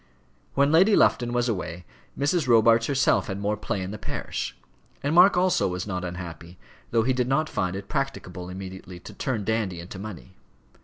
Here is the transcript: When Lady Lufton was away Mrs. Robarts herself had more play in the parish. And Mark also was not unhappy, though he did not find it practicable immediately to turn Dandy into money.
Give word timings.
When 0.55 0.71
Lady 0.71 0.95
Lufton 0.95 1.31
was 1.31 1.47
away 1.47 1.85
Mrs. 2.17 2.47
Robarts 2.47 2.87
herself 2.87 3.27
had 3.27 3.37
more 3.39 3.55
play 3.55 3.83
in 3.83 3.91
the 3.91 3.99
parish. 3.99 4.57
And 5.03 5.13
Mark 5.13 5.37
also 5.37 5.67
was 5.67 5.85
not 5.85 6.03
unhappy, 6.03 6.57
though 6.89 7.03
he 7.03 7.13
did 7.13 7.27
not 7.27 7.47
find 7.47 7.75
it 7.75 7.87
practicable 7.87 8.49
immediately 8.49 8.99
to 8.99 9.13
turn 9.13 9.43
Dandy 9.43 9.79
into 9.79 9.99
money. 9.99 10.35